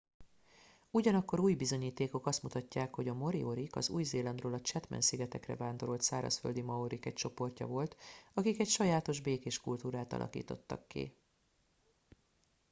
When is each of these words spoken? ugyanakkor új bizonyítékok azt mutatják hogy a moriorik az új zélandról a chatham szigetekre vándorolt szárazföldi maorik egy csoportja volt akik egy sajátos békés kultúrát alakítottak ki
ugyanakkor 0.91 1.39
új 1.39 1.53
bizonyítékok 1.55 2.25
azt 2.25 2.43
mutatják 2.43 2.93
hogy 2.95 3.07
a 3.07 3.13
moriorik 3.13 3.75
az 3.75 3.89
új 3.89 4.03
zélandról 4.03 4.53
a 4.53 4.61
chatham 4.61 4.99
szigetekre 4.99 5.55
vándorolt 5.55 6.01
szárazföldi 6.01 6.61
maorik 6.61 7.05
egy 7.05 7.13
csoportja 7.13 7.65
volt 7.67 7.95
akik 8.33 8.59
egy 8.59 8.69
sajátos 8.69 9.19
békés 9.19 9.59
kultúrát 9.61 10.13
alakítottak 10.13 10.87
ki 10.87 11.15